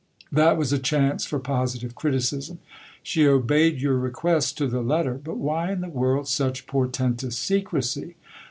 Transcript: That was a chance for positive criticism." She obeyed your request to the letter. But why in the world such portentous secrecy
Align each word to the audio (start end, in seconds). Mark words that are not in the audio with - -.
That 0.31 0.57
was 0.57 0.73
a 0.73 0.79
chance 0.79 1.27
for 1.27 1.37
positive 1.37 1.93
criticism." 1.93 2.57
She 3.03 3.27
obeyed 3.27 3.79
your 3.79 3.99
request 3.99 4.57
to 4.57 4.65
the 4.65 4.81
letter. 4.81 5.13
But 5.23 5.37
why 5.37 5.71
in 5.71 5.81
the 5.81 5.89
world 5.89 6.27
such 6.27 6.65
portentous 6.65 7.37
secrecy 7.37 8.15